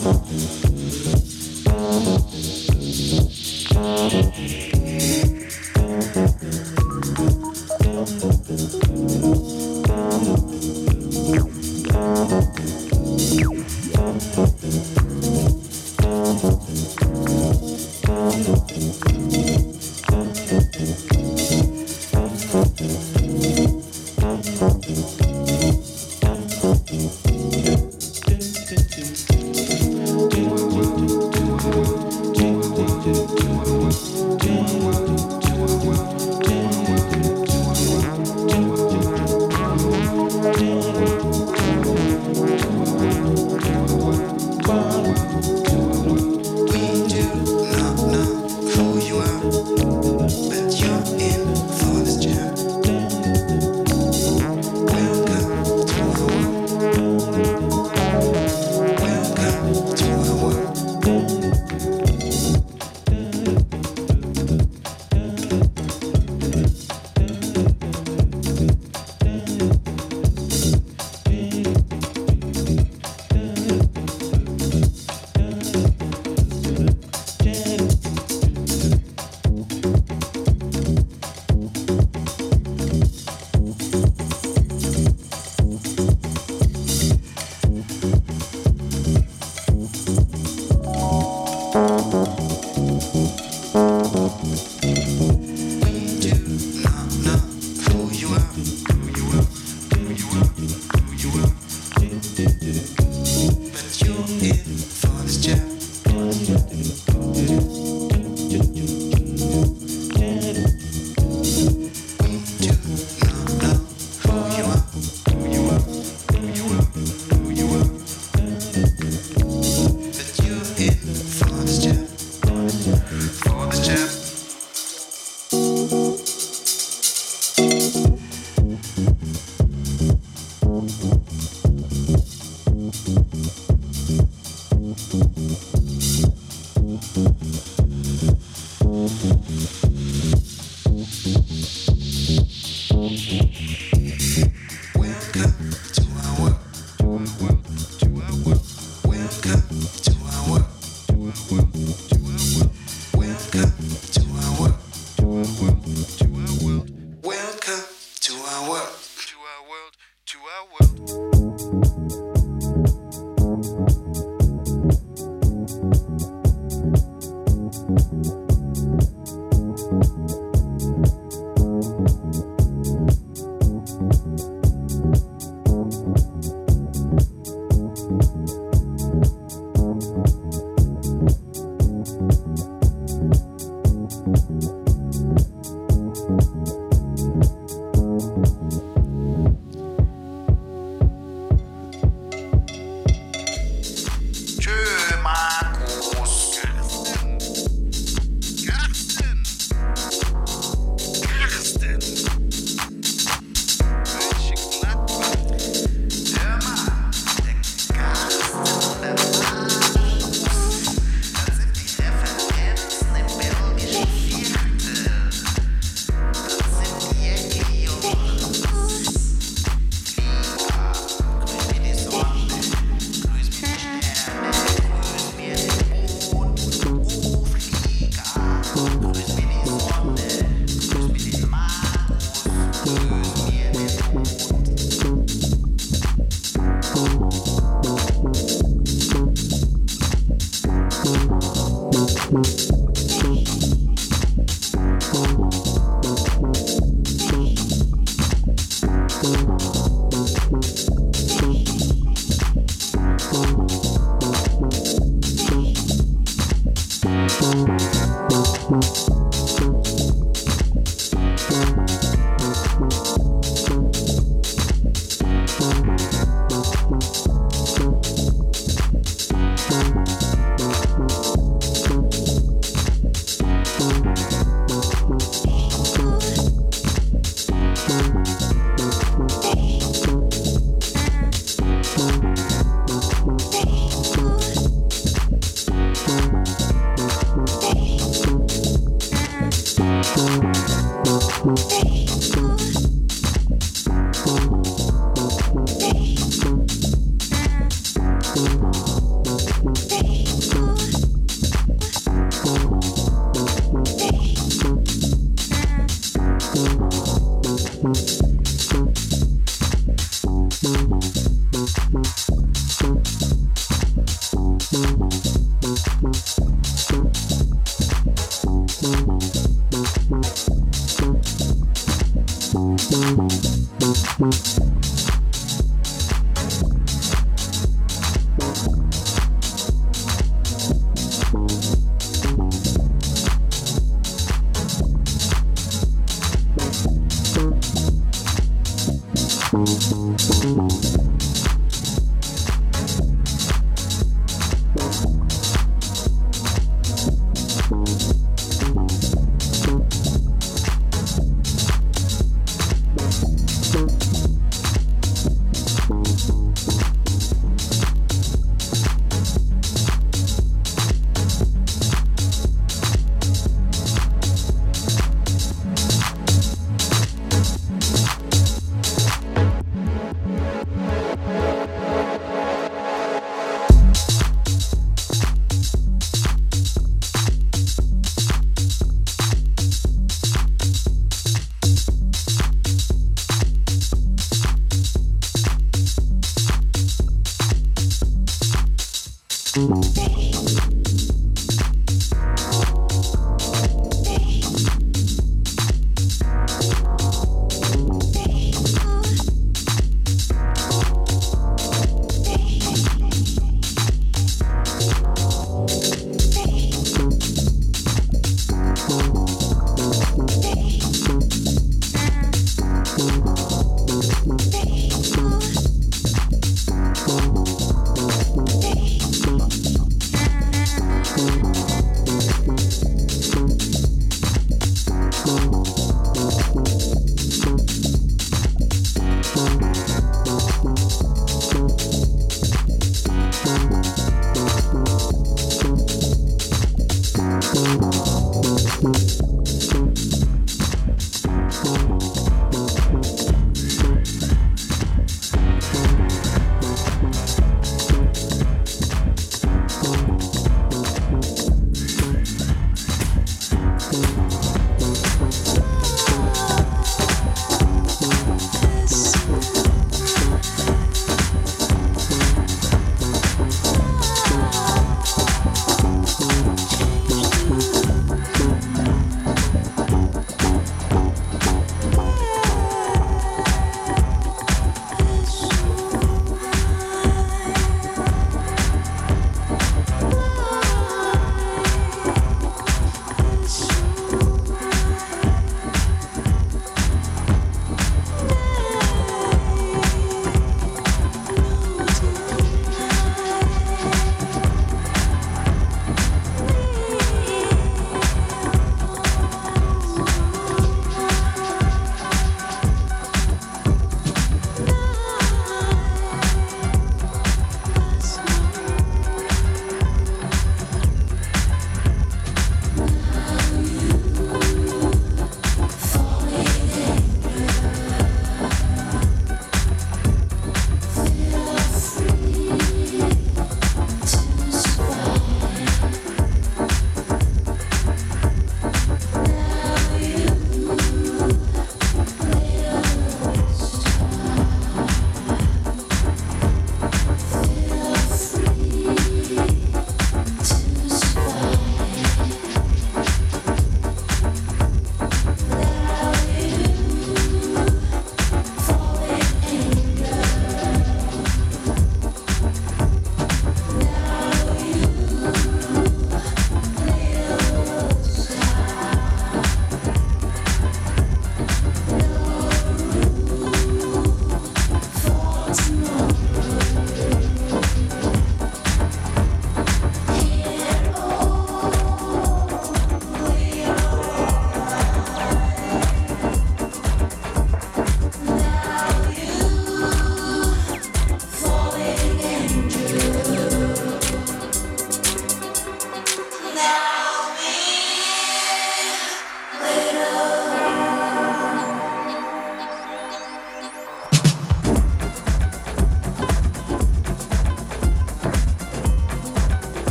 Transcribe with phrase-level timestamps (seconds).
[0.00, 0.67] Thank.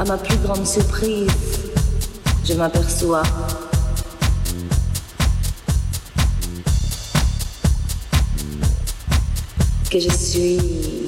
[0.00, 1.28] À ma plus grande surprise,
[2.42, 3.22] je m'aperçois.
[9.90, 11.04] Que je suis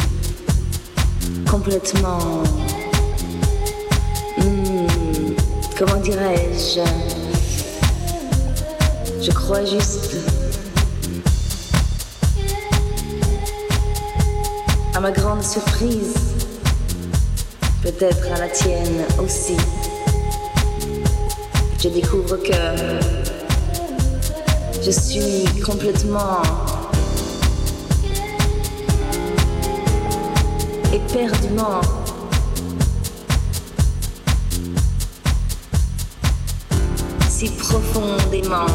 [1.50, 2.42] complètement...
[4.36, 4.86] Hmm,
[5.78, 6.82] comment dirais-je?
[9.22, 10.16] Je crois juste
[14.94, 16.31] À ma grande surprise,
[18.02, 19.56] peut-être à la tienne aussi,
[21.78, 22.52] je découvre que
[24.84, 26.42] je suis complètement
[30.92, 31.80] éperdument
[37.28, 38.66] si profondément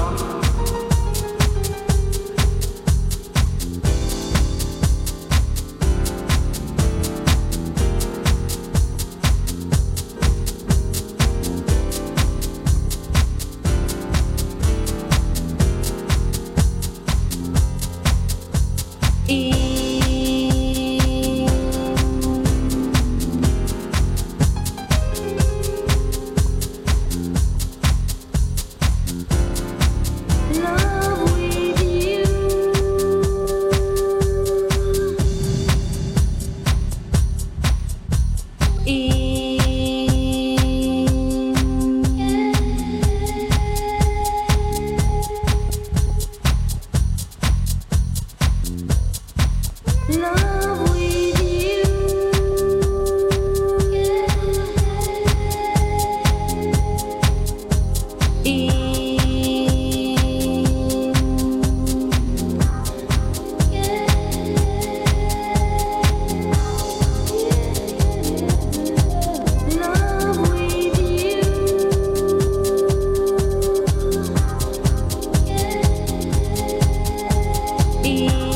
[78.16, 78.47] surprise,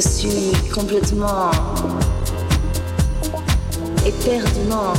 [0.00, 1.50] je suis complètement
[4.06, 4.92] éperdument,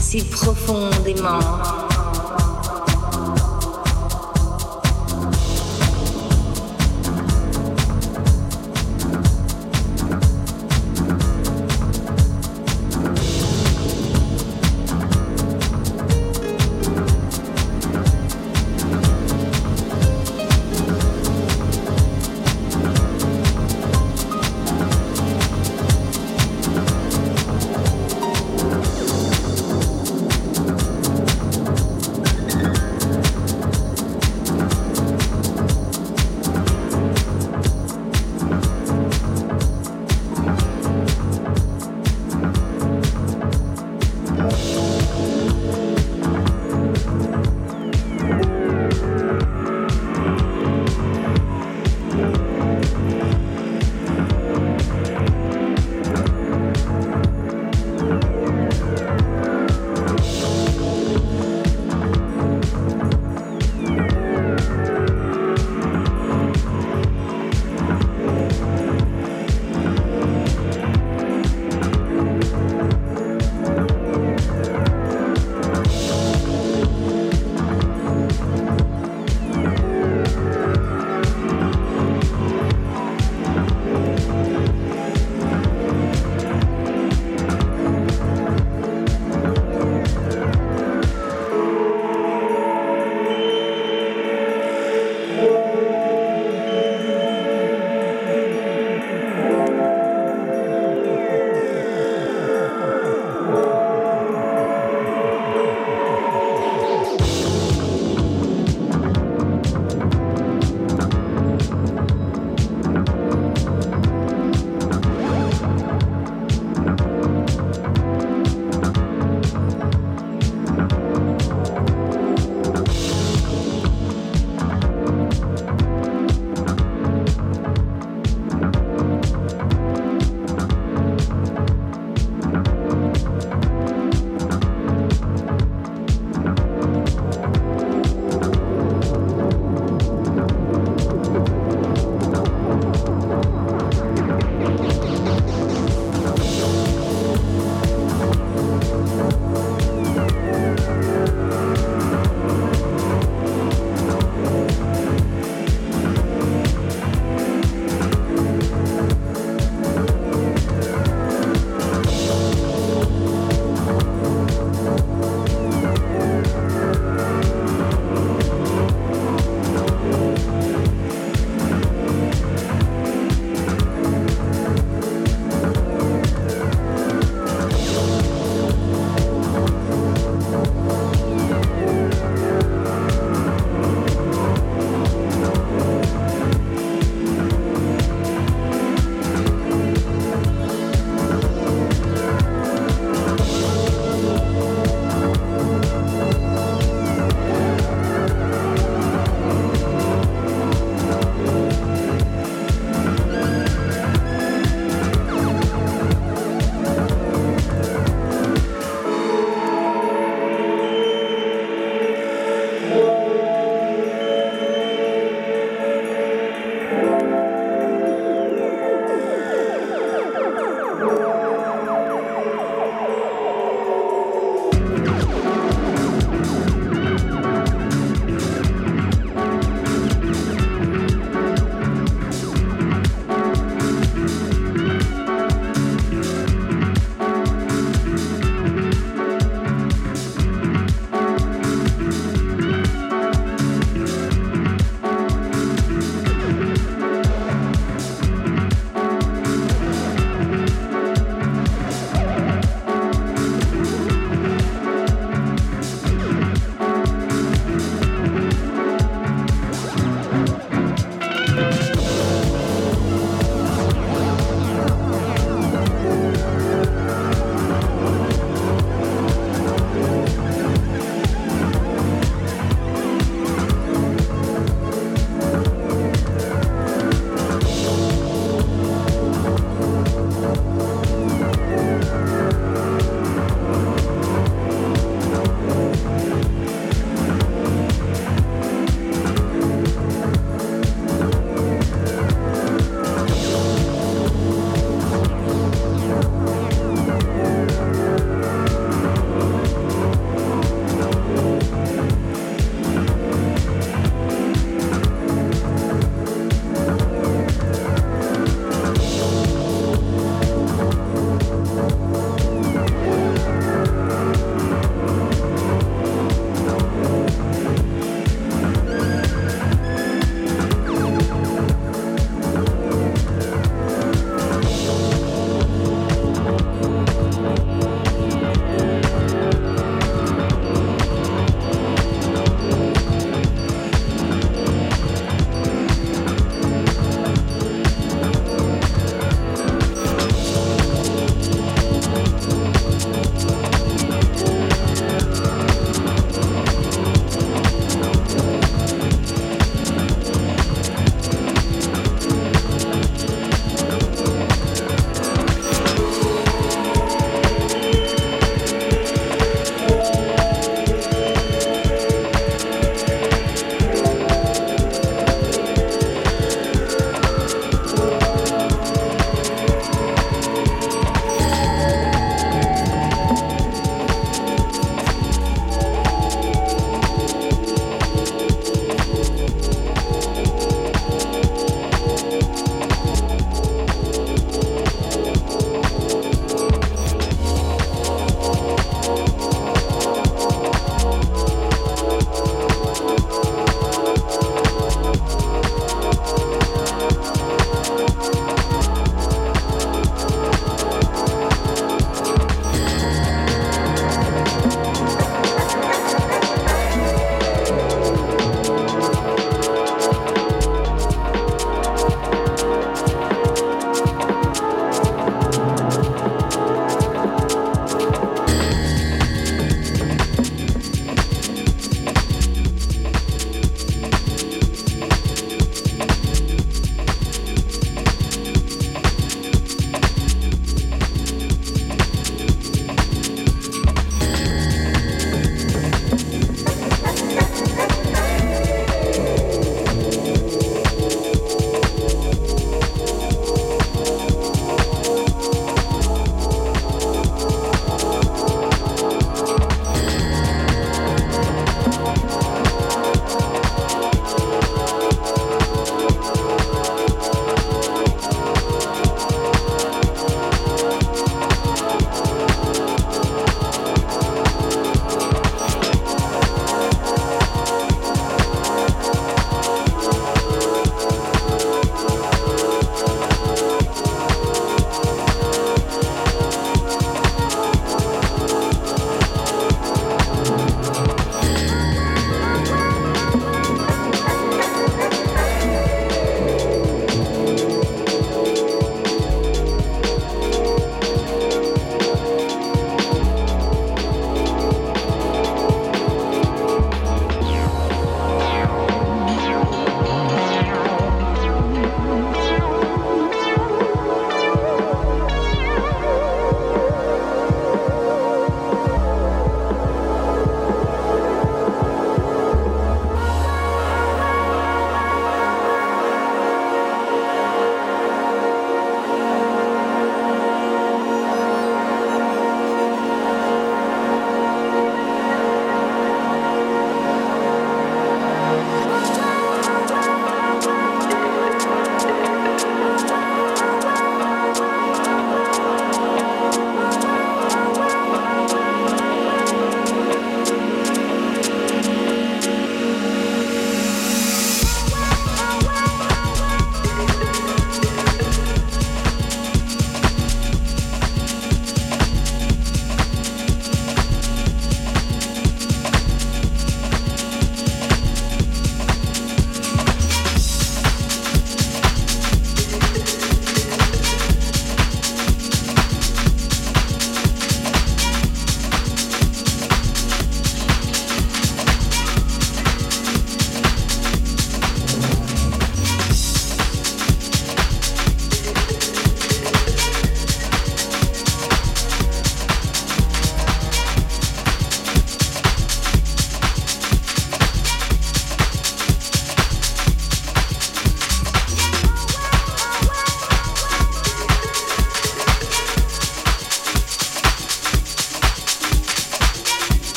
[0.00, 1.40] si profondément